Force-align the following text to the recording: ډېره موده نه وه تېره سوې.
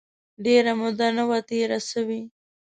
ډېره 0.45 0.71
موده 0.79 1.07
نه 1.17 1.23
وه 1.29 1.39
تېره 1.49 1.79
سوې. 1.91 2.21